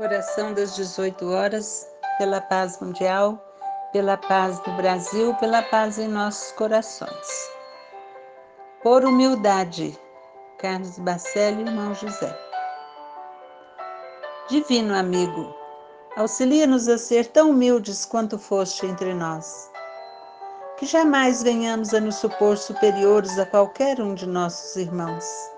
Oração 0.00 0.54
das 0.54 0.74
18 0.76 1.30
horas, 1.30 1.86
pela 2.16 2.40
paz 2.40 2.80
mundial, 2.80 3.38
pela 3.92 4.16
paz 4.16 4.58
do 4.60 4.72
Brasil, 4.72 5.34
pela 5.34 5.60
paz 5.64 5.98
em 5.98 6.08
nossos 6.08 6.52
corações. 6.52 7.50
Por 8.82 9.04
humildade, 9.04 9.94
Carlos 10.56 10.98
Bacelli, 11.00 11.68
irmão 11.68 11.94
José. 11.94 12.34
Divino 14.48 14.94
amigo, 14.94 15.54
auxilia-nos 16.16 16.88
a 16.88 16.96
ser 16.96 17.26
tão 17.26 17.50
humildes 17.50 18.06
quanto 18.06 18.38
foste 18.38 18.86
entre 18.86 19.12
nós. 19.12 19.70
Que 20.78 20.86
jamais 20.86 21.42
venhamos 21.42 21.92
a 21.92 22.00
nos 22.00 22.14
supor 22.14 22.56
superiores 22.56 23.38
a 23.38 23.44
qualquer 23.44 24.00
um 24.00 24.14
de 24.14 24.26
nossos 24.26 24.76
irmãos 24.76 25.50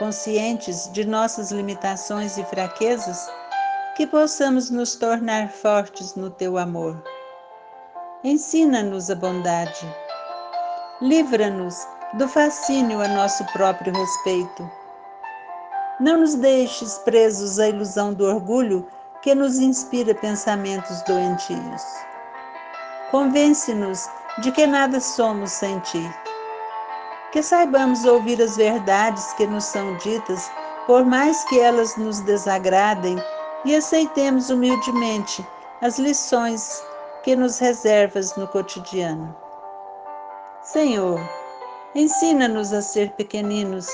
conscientes 0.00 0.90
de 0.94 1.04
nossas 1.04 1.52
limitações 1.52 2.38
e 2.38 2.44
fraquezas, 2.44 3.30
que 3.94 4.06
possamos 4.06 4.70
nos 4.70 4.96
tornar 4.96 5.50
fortes 5.50 6.14
no 6.14 6.30
teu 6.30 6.56
amor. 6.56 7.04
Ensina-nos 8.24 9.10
a 9.10 9.14
bondade. 9.14 9.86
Livra-nos 11.02 11.86
do 12.14 12.26
fascínio 12.26 13.02
a 13.02 13.08
nosso 13.08 13.44
próprio 13.52 13.92
respeito. 13.92 14.70
Não 16.00 16.20
nos 16.20 16.34
deixes 16.34 16.96
presos 17.00 17.58
à 17.58 17.68
ilusão 17.68 18.14
do 18.14 18.24
orgulho 18.24 18.88
que 19.20 19.34
nos 19.34 19.58
inspira 19.58 20.14
pensamentos 20.14 21.02
doentios. 21.02 21.82
Convence-nos 23.10 24.08
de 24.38 24.50
que 24.50 24.66
nada 24.66 24.98
somos 24.98 25.52
sem 25.52 25.78
ti 25.80 26.10
que 27.32 27.42
saibamos 27.42 28.04
ouvir 28.04 28.40
as 28.42 28.56
verdades 28.56 29.32
que 29.34 29.46
nos 29.46 29.64
são 29.64 29.96
ditas, 29.98 30.50
por 30.86 31.04
mais 31.04 31.44
que 31.44 31.60
elas 31.60 31.96
nos 31.96 32.20
desagradem, 32.20 33.16
e 33.64 33.74
aceitemos 33.76 34.50
humildemente 34.50 35.46
as 35.82 35.98
lições 35.98 36.82
que 37.22 37.36
nos 37.36 37.58
reservas 37.58 38.34
no 38.36 38.48
cotidiano. 38.48 39.34
Senhor, 40.62 41.20
ensina-nos 41.94 42.72
a 42.72 42.82
ser 42.82 43.10
pequeninos, 43.12 43.86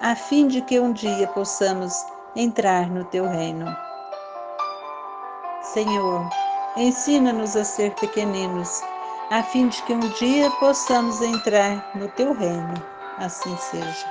a 0.00 0.14
fim 0.14 0.46
de 0.46 0.60
que 0.62 0.78
um 0.78 0.92
dia 0.92 1.26
possamos 1.28 2.04
entrar 2.36 2.88
no 2.90 3.04
teu 3.06 3.26
reino. 3.26 3.74
Senhor, 5.62 6.28
ensina-nos 6.76 7.56
a 7.56 7.64
ser 7.64 7.94
pequeninos, 7.94 8.80
a 9.30 9.42
fim 9.42 9.68
de 9.68 9.82
que 9.82 9.92
um 9.92 10.00
dia 10.00 10.50
possamos 10.52 11.20
entrar 11.20 11.84
no 11.94 12.08
teu 12.08 12.32
reino. 12.32 12.74
Assim 13.18 13.56
seja. 13.56 14.06